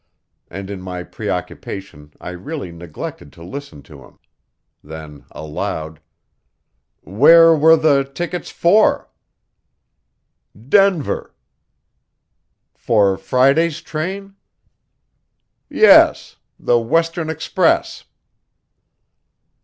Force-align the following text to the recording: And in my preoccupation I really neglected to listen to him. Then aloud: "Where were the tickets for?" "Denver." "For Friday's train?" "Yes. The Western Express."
And 0.49 0.71
in 0.71 0.81
my 0.81 1.03
preoccupation 1.03 2.11
I 2.19 2.31
really 2.31 2.71
neglected 2.71 3.31
to 3.33 3.43
listen 3.43 3.83
to 3.83 4.03
him. 4.03 4.17
Then 4.83 5.25
aloud: 5.29 5.99
"Where 7.01 7.55
were 7.55 7.75
the 7.77 8.03
tickets 8.03 8.49
for?" 8.49 9.11
"Denver." 10.59 11.35
"For 12.73 13.15
Friday's 13.15 13.79
train?" 13.81 14.33
"Yes. 15.69 16.37
The 16.59 16.79
Western 16.79 17.29
Express." 17.29 18.05